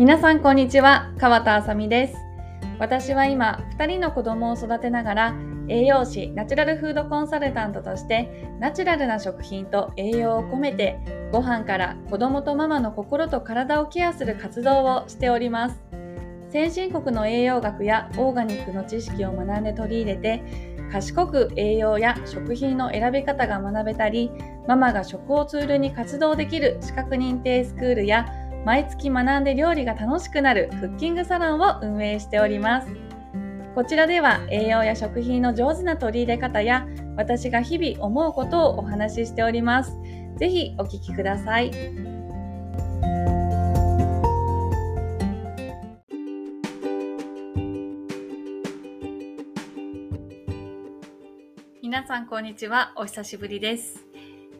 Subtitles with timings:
[0.00, 1.12] 皆さんこんにちは。
[1.18, 2.14] 川田あさみです。
[2.78, 5.34] 私は今2人の子供を育てながら
[5.68, 10.98] 栄養士ナチュラルフードコンサルタントとしてナチュラルな食品と栄養を込めて
[11.32, 15.82] ご飯から子供とママの心と体をケアする活動をしております。
[16.48, 20.42] 先進国の栄養学やオーガニックの知識を学んで取り入れて
[20.90, 24.30] 賢く栄養や食品の選び方が学べたり
[24.66, 32.88] ママが食をツールに活動できる資格認定スクールや毎月学んで料理が楽しくなるクッキングサロンを運営しております。
[33.74, 36.86] こちらでは栄養や食品の上手な取り入れ方や
[37.16, 39.96] 私が日々思うことをお話ししております。
[40.36, 41.70] ぜひお聞きください。
[51.82, 52.92] 皆さんこんにちは。
[52.96, 54.06] お久しぶりです。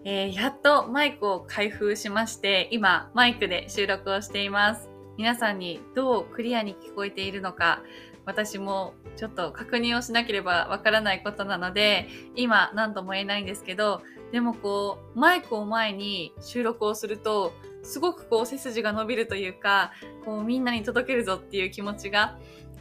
[0.04, 4.88] えー、やっとマイクを開封しまして、今マイクで収録をしています。
[5.18, 7.82] 皆さんにどうクリアに聞こえているのか、
[8.24, 19.92] 私もちょっと確認をしなければわからないことなので、今何とも言えないんですけど、でもこう、マイクを前に収録をすると、すごくこう背筋が伸びるというか、
[20.24, 22.38] こうみんなに届けるぞっていう気持ちが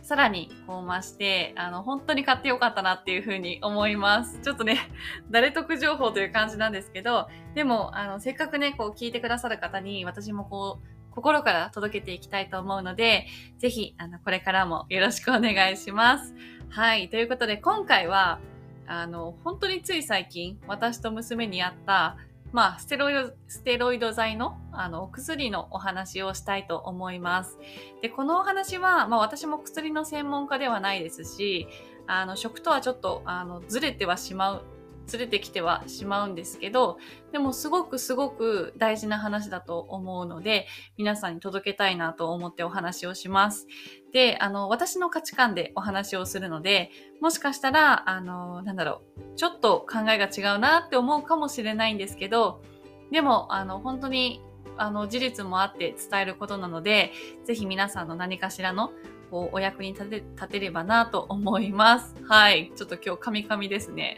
[0.10, 4.40] さらにこう増して、あの、本当に買ってよかったなっていうふうに思います。
[4.42, 4.90] ちょっとね、
[5.30, 13.28] 誰得情報という感じなんですけど、でも、あの、せっかくね、こう聞いてくださる方に私もこう、心から届けていきたいと思うので、
[13.60, 16.34] ぜひ、あの、これからもよろしくお願いします。
[16.72, 17.10] はい。
[17.10, 18.40] ということで、今回は、
[18.88, 22.18] あの、本当につい最近、私と娘に会った、
[22.52, 27.59] まあ、ステロイド、ステロイド剤の、あの、お薬のお話をしたいと思います。
[28.02, 31.67] で、このお話は、まあ、私も薬の専門家ではないですし、
[32.08, 34.64] あの、食とはちょっと、あの、ずれてはしまう
[35.12, 36.98] 連れてきてはしまうんですけど、
[37.32, 43.68] でもすごくすごく大事な話だと思うので、皆さんに届けたいなと思ってお話をします。
[44.14, 46.92] で、あの、私の価値観でお話をするので、
[47.22, 52.62] もしかしたら、あの、なんだろう、ちょっと考えが違うなって思うかもしれないんですけど、
[53.12, 54.42] でも、あの、本当に
[54.80, 57.12] あの、事実もあって伝えることなので、
[57.44, 58.92] ぜひ皆さんの何かしらの
[59.30, 62.16] こう、お役に立て、立てればなと思います。
[62.28, 62.72] はい。
[62.76, 64.17] ちょっと今日、カミカミですね。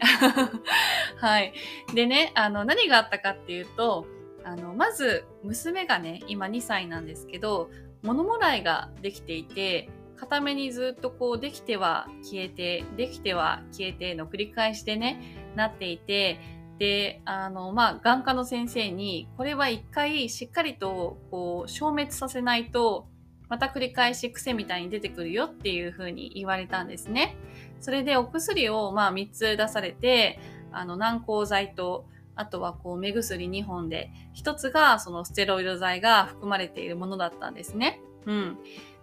[1.18, 1.52] はい。
[1.94, 4.06] でね、あの、何があったかっていうと、
[4.44, 7.70] あの、まず、娘がね、今2歳なんですけど、
[8.02, 16.40] 物もらいができていて、固めにずっとこう、できては消えて、できては消えての繰り返しでね、なっていて、
[16.78, 23.06] で、あの、まあ、眼科の先生に、これは一回しっかりと、こう、消滅させないと、
[23.52, 27.36] また繰り返し癖みたいに出てくるよっていう風に言われたんですね。
[27.80, 30.40] それでお薬をまあ3つ出されて、
[30.72, 34.10] あの軟膏剤と、あとはこう目薬2本で、
[34.42, 38.00] 1つがそのステロイド剤が含まれているものだったんですね。
[38.24, 38.58] うん。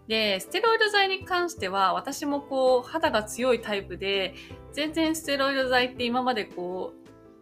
[0.07, 4.33] で、ステロイド剤に関しては私もこう肌が強いタイプで、
[4.73, 6.93] 全然ステロイド剤って今までこ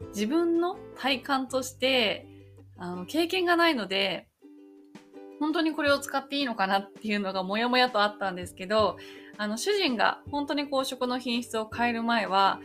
[0.01, 2.27] う自分の体感として
[2.75, 4.26] あの経験がないので、
[5.39, 8.97] 本当にこれを使っていいのかなっていうのがもやもやとあったんですけど、
[9.37, 12.59] あの、主人が本当にこう食の品質を変える前は、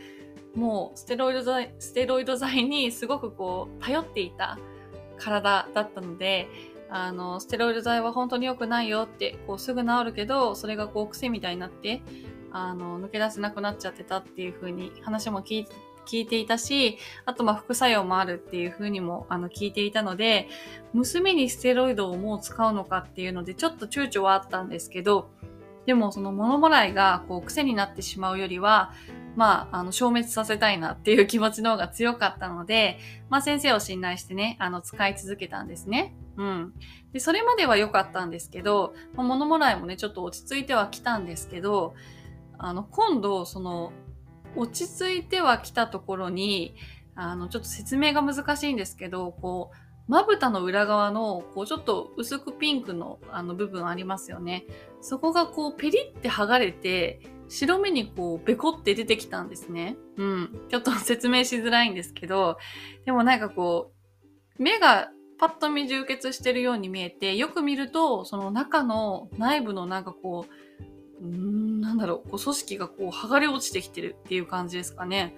[0.55, 4.59] もうステロイド剤、ステロイド剤にすごくこう頼っていた
[5.17, 6.47] 体だったので、
[6.89, 12.01] あの、ステロイド剤は本当に良くないよって、こうすぐ治るけど、それがこう癖みたいになって、
[12.51, 15.73] あの、抜け出せなくなっちゃってたっていう風に話も聞いて
[16.05, 20.47] 聞いていたし、あとまあ副作用もあるっていうふうにもあの聞いていたので、
[20.93, 25.29] 娘にステロイドをもう使うのかっていうのでちょっと躊躇はあったんですけど、
[25.85, 28.93] でもその物もらいがこう癖になってしまうよりは、
[29.35, 32.99] まあ、あの、消滅させたいなっていう気持ちの方が強かったので、
[33.29, 36.15] まあ先生を信頼してね、あの、使い続けたんですね。
[36.37, 36.73] うん。
[37.13, 41.95] で、それまでは良かったんですけど、まあ、物もらいもね、ちょっと落ち着いてはきたんですけど、
[42.57, 43.91] あの、今度、その、
[44.55, 46.75] 落ち着いてはきたところに、
[47.15, 49.77] あの、ちょっと説明が難しいんですけど、こう、
[50.07, 54.65] まぶたの裏側の、こう、ちょっと薄くピンクの、あの、部分ありますよね。
[55.01, 59.95] そこがこう、ペリって剥がれて、白目にこう、ベコって出てきたんですね。
[60.17, 60.61] うん。
[60.69, 62.57] ちょっと説明しづらいんですけど、
[63.05, 63.91] でもなんかこ
[64.59, 70.53] う、目がパッと見充血してるように見えて、よく見ると、その中の内部のなんかこう、
[71.23, 75.35] うん、なんだろう、こう組織がこう剥がれ落ちてきてるっていう感じですかね。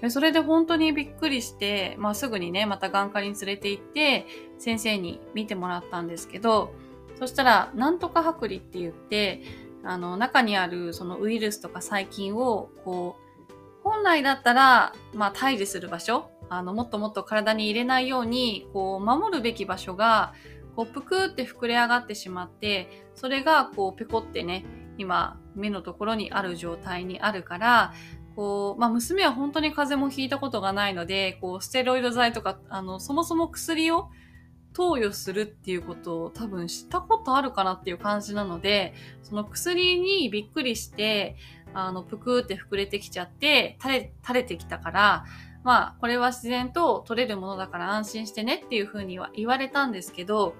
[0.00, 4.26] でそれで本当にびっくりして、まあ、すぐにね、また眼科に連れて行って、
[4.58, 6.72] 先生に見てもらったんですけど、
[7.18, 9.42] そしたら、なんとか剥離って言って、
[9.82, 13.16] あの、中にあるそのウイルスとか細菌を、こ
[13.50, 13.52] う、
[13.82, 20.32] 本来だったら、まあ、退治する場所、あの、もっともっと体に入れないように、こう、守るべき場所が、
[20.76, 24.64] こう、ぷくって膨れ上がってしまって、それがこう、ペコってね、
[24.98, 27.94] 今、目のところにある状態にあるから、
[28.36, 34.10] こう、まあ、娘は本当に風邪もひいたことがないので、こう、ステロイド剤とか、あの、そもそも薬を
[34.74, 41.36] 投与するっていうことを多分知ったことあるかなっていう感じなので、その薬にびっくりして、
[41.74, 45.24] あの、ぷくーって膨れてきちゃって、垂れ、垂れてきたから、
[45.64, 50.54] まあ、これは自然と取れるものだから安心してねっていうふうには言われたんですけど、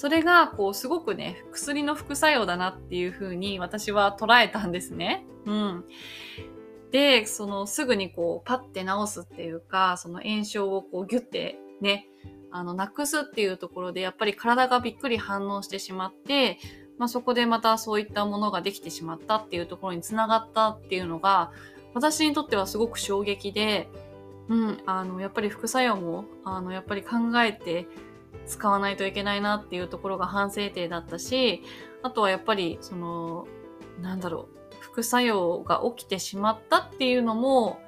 [0.00, 5.26] それが、こう、すごくね、薬の副作用だなっていうふうに私は捉えたんですね。
[5.44, 5.84] うん。
[6.90, 12.08] で、その、すぐにこう、パッて治すっていうか、その炎症をこう、ギュッてね、
[12.50, 16.56] あの、なくすっていうところで、やっぱり体がびっくり反応してしまって、
[16.96, 21.52] まあ、そこでまたそういったものができてしまったっていうところにつながったっていうのが、
[21.92, 23.90] 私にとってはすごく衝撃で、
[24.48, 27.86] うん、あの、やっぱり副作用も、あの、やっぱり考えて
[28.46, 31.62] 使わないといけないなっていうところが反省点だったし、
[32.02, 33.46] あとはやっぱり、その、
[34.00, 37.80] なんだろう、副作用が起きてしまったっていうのも、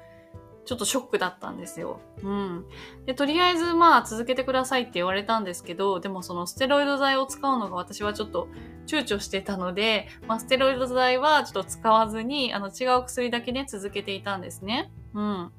[0.65, 1.99] ちょっとショックだったんですよ。
[2.23, 2.65] うん。
[3.05, 8.47] で、とりあえずまあ続けてくださいって言われたんですけど、でもそのステロイド剤を使うのが私はちょっと
[8.87, 14.89] 躊躇してたので、まあステロイド剤はちょっと使わずに、あの違う薬だけね続けていたんですね。
[15.13, 15.51] うん。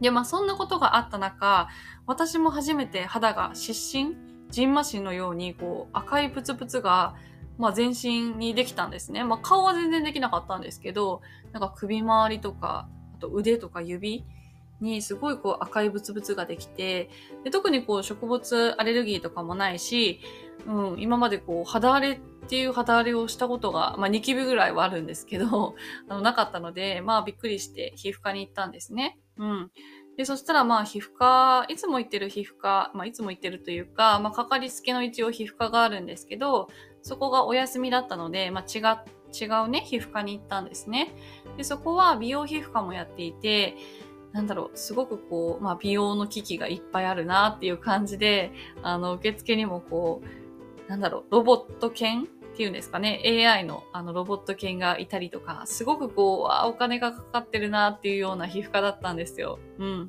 [0.00, 1.68] で、まあそんなことがあった中、
[2.06, 4.16] 私も初めて肌が湿疹、
[4.50, 7.14] ジンマシンのようにこう赤いプツプツが
[7.60, 9.22] まあ、全身にできたんですね。
[9.22, 11.20] まあ、顔は全然できなかったんですけど、
[11.52, 14.24] なんか首周りとか、あと腕とか指
[14.80, 17.10] にすごいこう赤いブツブツができて、
[17.44, 20.20] で特にこう植物アレルギーとかもないし、
[20.66, 22.20] うん、今までこう肌荒れ
[22.50, 25.76] っていう肌荒れをしたことが、まあニキビぐらいはあるんですけど、
[26.10, 29.20] あのなかったので、まあびっくりして皮膚科に行ったんですね。
[29.36, 29.70] うん。
[30.16, 36.66] で、そしたらまあ皮膚科、いつも行ってる皮膚科、まあいつも行ってるというか、まあかかりつけの一応皮膚科があるんですけど、
[37.02, 38.80] そこがお休みだったので、まあ違
[39.32, 41.14] 違うね、皮膚科に行ったんですね。
[41.56, 43.76] で、そこは美容皮膚科もやっていて、
[44.32, 48.50] なんだろう、すごくこう、まあ美容の機器がいっぱいあるなっていう感じで、
[48.82, 59.58] あの、受付にもこう、なんだろう、ロボット犬っていうんですかね、AI のあのロボット犬がいたりとか、すごくこう、あお金がかかってるなっていうような皮膚科だったんですよ。
[59.78, 60.08] うん。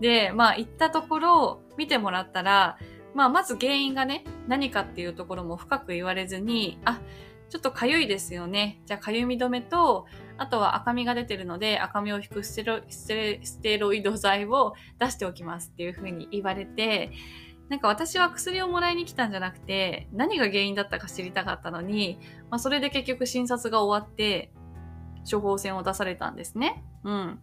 [0.00, 2.78] で、まあ行ったところを、見てもらったら、
[3.14, 7.00] まあまず原因がね、何かっていうところも深く言われずに、あ、
[7.48, 8.80] ちょっと痒いですよね。
[8.86, 10.06] じゃあ痒み止めと、
[10.38, 17.10] あとは赤みが出てるので赤みを引くステロステステロイド剤を出しておきますっていう風に言われて、
[17.70, 22.18] なんか私は薬をもらいに来たんじゃなくて、何が原因だったか知りたかったのに、
[22.50, 24.52] まあそれで結局診察が終わって、
[25.30, 26.84] 処方箋を出されたんですね。
[27.04, 27.40] うん。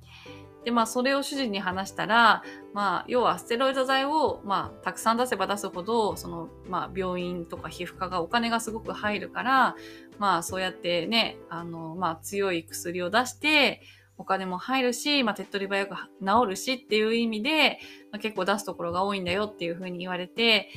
[0.65, 2.44] で、まあ、それを主人に話したら、
[2.74, 9.75] まあ、要はステロイド剤を、まあ、たくさん出せば出すほど、その、まあ、病院とか皮膚科がお金がすごく入るから、
[10.19, 13.81] まあ、そうやってね、あの、まあ、強い薬を出して、
[14.18, 16.00] お金も入るし、まあ、手っ取り早く治
[16.48, 17.80] るしっていう意味で、
[18.12, 20.69] まあ、結構出すところが多いんだよっていうふうに言われて、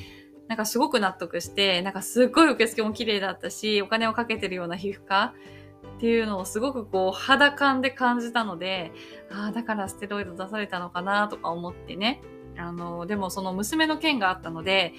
[0.47, 5.33] なんかすごく納得して、なんかすっごい受付も綺麗だったし、お金をかけてるような皮膚科
[5.97, 8.91] っていうのをすごくこう肌感で感じたので、
[9.31, 12.21] ああ、だからステロイド出されたのかなとか思ってね。
[12.57, 14.93] あの、でもその娘の件があったので、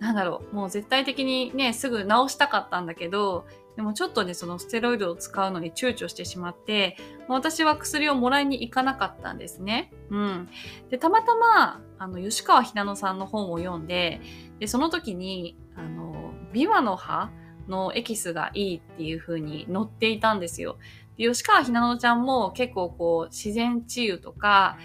[0.00, 6.96] なんだろう、もう絶対的にね、すぐ治したかったんだけど、でもちょっとね、そのステロイドを使うのに躊躇してしまって、
[7.28, 9.92] 私は薬をもらいに行かなかったんですね。
[10.10, 10.48] うん。
[10.90, 14.20] で、たまたま、あの、吉川ひなのさんの本を読んで、
[14.60, 17.30] で、その時に、あの、ビワの葉
[17.68, 20.78] のエキスがいいっていう風に載っていたんですよ。
[21.16, 24.78] で吉川ひなのちゃんも結構こう自然治癒とか、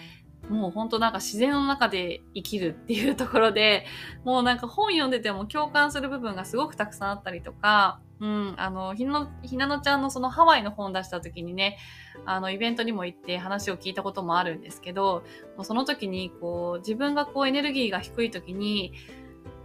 [0.50, 3.86] もうほんとなんか自然の中で生きるっていうところで、
[4.24, 11.78] もうなんか本読んでても共感する部分がすごくたくさんあったりとか、うん、あの、ひなの、ひなのちゃんのそのハワイの本出した時にね、
[12.26, 15.24] あの、イベントにも行って話を聞いたこともあるんですけど、
[15.56, 18.94] もうその時にこう、自分がこうエネルギーが低い時に、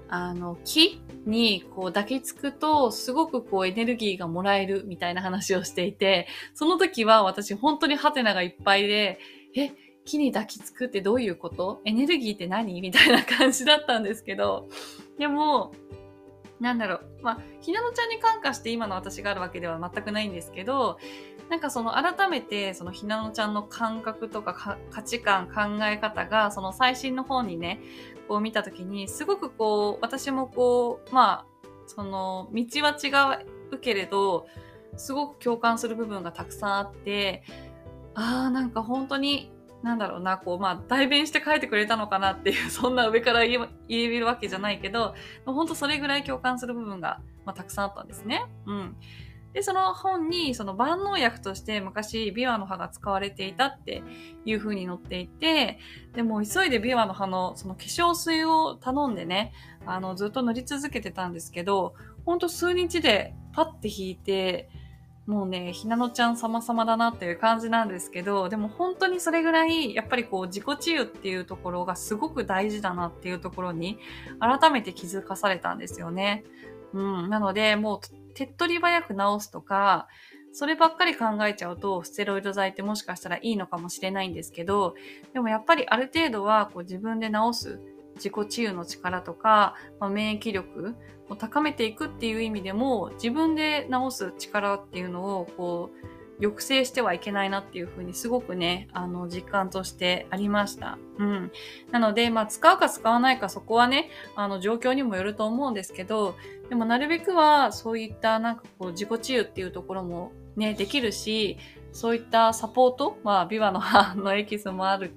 [0.09, 9.19] あの、木にこう抱きつくと、すごくこうエネルギーがもらえるみたいな話をしていて、その時は私本当にハテナがいっぱいで、
[9.57, 9.73] え、
[10.05, 11.81] 木に抱きつくってどういうこと？
[11.87, 12.81] エネルギーって何？
[12.83, 14.69] みたいな感じだったんですけど、
[15.19, 15.73] でも、
[16.61, 17.07] なんだろう。
[17.23, 20.99] まあ、ひなのちゃんに感化して今の私があるわけでは全くないんですけど、
[21.51, 27.81] なんかその改めてそのひなのちゃんの感覚とか価値観、考え方がその最新の本にね、
[28.29, 31.47] こう見たときに、すごくこう、私もこう、まあ、
[31.87, 33.45] その、道は違
[33.75, 34.47] うけれど、
[34.97, 37.43] すごく共感する部分がたくさんあって、
[38.15, 39.53] ああ、なんか本当に、
[39.85, 45.15] なんだろうな、こう、まあ、代弁して書いてくれたのかなっていう、 そんな上から言えるわけじゃないけど、
[45.45, 48.47] 本当それぐらい共感する部分が、まあ、たくさんあったんですね。
[48.65, 48.97] うん。
[49.53, 54.03] で、その本に、その万能薬として昔、ビワの葉が使われていたって
[54.47, 55.79] いう風に載っていて、
[56.15, 59.53] でも急いでビワの葉のその化粧水を頼んでね、
[59.85, 64.71] あの、ずっと塗り続けてたんですけど、ほんと数日でパッて引いて、
[65.27, 73.99] もうね、ひなのちゃん様々だなっていう感じなんですけど、でも本当にそれぐらい、やっぱりこう自己治癒っていうところがすごく大事だなっていうところに、
[74.39, 76.45] 改めて気づかされたんですよね。
[76.93, 77.31] うん。
[77.31, 78.01] なので、もう
[78.35, 80.09] 手っ取り早く治すとか、
[80.53, 84.95] そればっかり考えちゃうと、ステロイド剤ってもしかしたらいいのかもしれないんですけど、
[85.33, 87.81] でもやっぱりある程度はこう自分で治す
[88.17, 90.95] 自己治癒の力とか、まあ、免疫力
[91.29, 100.99] を高めていくっていう意味でも、自分で治す力っていうのを、こう、抑制してはいけないなっていうふうにすごくね、あの、実感としてありました。
[101.19, 101.53] うん。
[101.93, 106.35] なので、まあ、使うか使わないかそこはね、あの、状況にもよると思うんですけど、
[106.69, 111.59] でもなるべくは、そういったなんかこう、自己治癒っていうところもね、できるし、
[111.93, 115.15] そういったサポート、まあ、ビワの 葉のエキスもある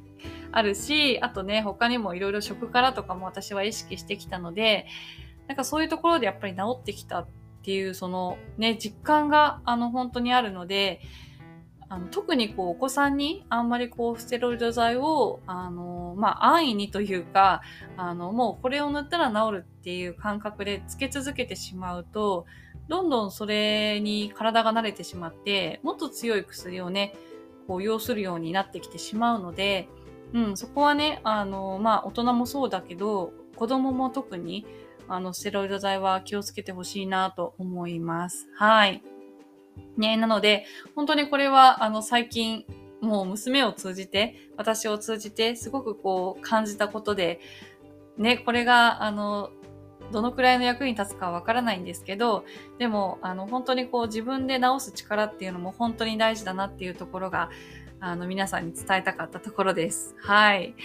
[0.51, 4.87] あるし、あとね、他にもいろいろ食からとかも私は意識してきたので、
[5.47, 7.27] なんかそういうところでやっぱり治ってきたっ
[7.63, 11.01] ていう、そのね、実感があの本当にあるので、
[11.89, 17.61] あの特にこうお子さんにあんまりこうステロイド剤をあのまあ安易にというか
[17.95, 22.45] あのもうこれを塗ったら治るっていう感覚でつけ続けてしまうと
[22.89, 27.13] どんどんそれに体が慣れてしまってもっと強い薬をね
[27.67, 29.87] こう要するようになってきてしまうので
[30.33, 34.65] うん、そこはね、あの、まあ、大人もそうだけど、子供も特に、
[35.07, 38.47] あの、ステロイド剤は気をつけてほしいなと思います。
[38.55, 39.03] はい。
[39.95, 40.65] ね、なので、
[40.95, 42.65] 本当にこれは、あの、最近、
[43.01, 47.39] もう娘を通じて、私を通じて、すごくこう、感じたことで、
[48.17, 49.51] ね、これが、あの、
[50.11, 52.45] どのくらいの役に立つかわからないんですけど、
[52.79, 57.49] でも、あの、本当にこう自分で治す力っていうのも本当に大事だなっていうところが、
[57.99, 60.15] あの、皆さんに伝えたかったところです。
[60.19, 60.75] はい。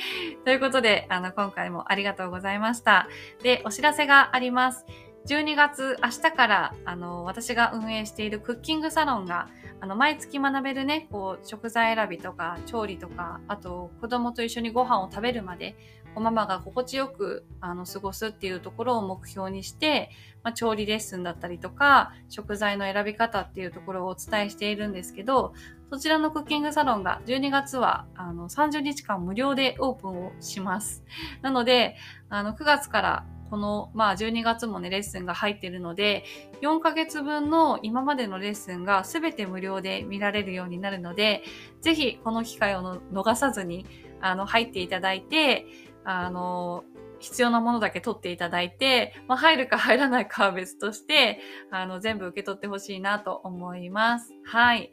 [0.44, 3.08] ということで、あの、今回もありがとうございました。
[3.42, 4.86] で、お知らせがあります。
[5.26, 9.48] 12月、明日から、あの、私が運営しているクッキングサロンが、
[9.80, 15.76] あの、毎月学べるね、こう、食材選びとか、調理とか、あと、子供と一緒にご飯を食べるまで、
[16.14, 20.10] おママが心地よくあの過ごすっていうところを目標にして、
[20.42, 25.54] まあ、調理レッスンだったりとか、食材の選び方っていうところをお伝えしているんですけど、
[25.90, 31.04] そちらのクッキングサロンが12月はあの30日間無料でオープンをします。
[31.42, 31.96] なので、
[32.28, 36.24] あの9月からこの、まあ12月もね、レッスンが入ってるので、
[36.62, 41.42] 4ヶ月分の今までのレッスンが全て無料で見られるようになるので、
[41.82, 43.84] ぜひこの機会を逃さずに、
[44.22, 45.66] あの、入っていただいて、
[46.04, 46.84] あの、
[47.18, 51.40] 必要なものだけ取っていただいて、まあ、入るか 入らないかは別として、
[51.70, 54.34] あの、全部受け取ってほしいなと思います。
[54.44, 54.90] はい。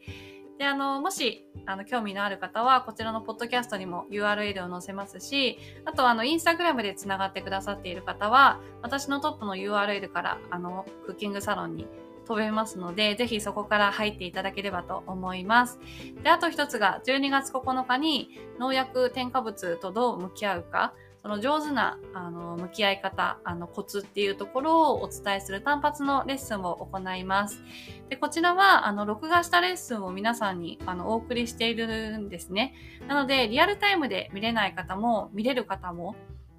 [0.59, 11.87] で、あの、もし、あの、興味のある方は、こちらのポッドキャストにも URL を載せますし、あと、あの、インスタグラムで繋がってくださっている方は、私のトップの URL から、あの、クッキングサロンに
[12.29, 15.79] 飛べますので、ぜひそこから入っていただければと思います。
[16.24, 20.93] で、あと一つが、12月9日に農薬添加物とどう向き合うか、
[21.24, 27.63] その上手なあの向き合い方、あのコツっていうところをお伝えする単発のレッスンを行います。
[28.09, 32.74] でこちらはあの録画したレッスンを皆さんにあのお送りしているんですね。
[33.07, 36.15] なのでリアルタイムで見れない方も見れる方も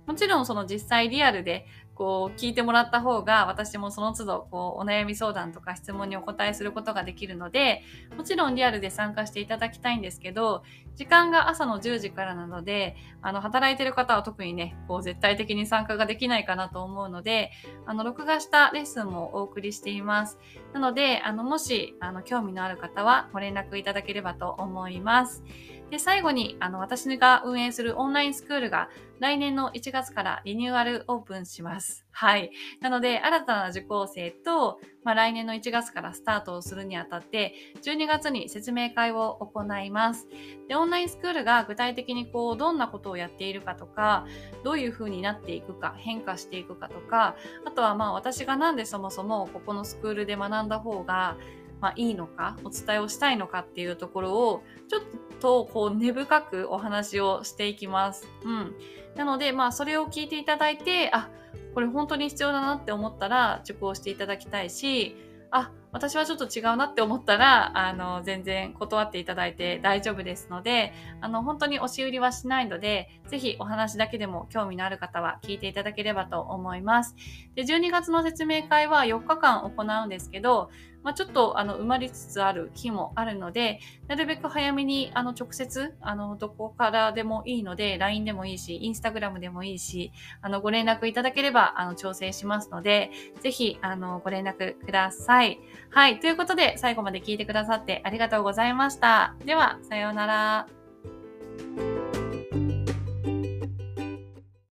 [0.06, 1.66] もちろんその実際リアルで
[2.00, 7.82] こう聞いてもらった方が私もその都度こうお悩み相談とか質問にお答えすることができるので
[8.16, 10.62] もちろんリアルで参加していただきたいんですけど
[10.96, 17.50] 時間が朝の10時からなのであの働いてる方は特にねこう絶対的に参加ができないかなと思うので
[17.84, 20.38] あの録画したレッスンもお送りしています。
[20.72, 25.44] なのであのもしあの興味のある方はご連絡いただければと思います。
[25.90, 28.88] で最後にあの私が運営するオンラインスクールが
[29.20, 32.06] 来年の1月からリニューアルオープンします。
[32.10, 32.50] はい。
[32.80, 40.26] なので、新たな受講生と、まあ、来年の1月からスタートをするにあたって、12月に説明会を行います。
[40.68, 44.26] で、オンラインスクールが具体的にこう、どんなことをやっているかとか、
[44.64, 51.36] どういう風になっていくか、変化していくかとか、あとはまあ私がなんでそもそもここのスクールで学んだ方が、
[51.80, 55.02] まあ、いいのか、お伝えをしたいのかっていうところを、ちょっ
[55.40, 58.28] とこう根深くお話をしていきます。
[58.44, 58.74] うん。
[59.16, 61.30] なので、まあ、それを聞いていただいて、あ、
[61.74, 65.16] これ本当に必要だなって思ったら受講していただきたいし、
[65.50, 77.16] あ、私はちょっと違うなって思ったら、あの、全然断っていただいて大丈夫ですので、あの、本当に押し売りはしないので、ぜひお話だけでも興味のある方は聞いていただければと思います。
[77.56, 80.70] で、12月の説明会は4日間行うんですけど、
[81.02, 95.58] まあ、ちょっとあの埋まりつつある日もあるので、なるべく早めにあの直接、あのどこからでもいいので、LINE でもいいし、Instagram でもいいし、あのご連絡いただければあの調整しますので、ぜひあのご連絡ください。
[95.90, 96.20] はい。
[96.20, 99.34] ということで、最後まで聞いてくださってありがとうございました。
[99.44, 100.66] では、さようなら。